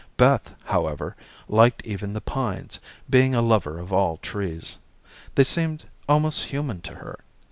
[0.17, 1.15] Beth, however,
[1.47, 4.79] liked even the pines, being a lover of all trees.
[5.35, 7.19] They seemed almost human to her.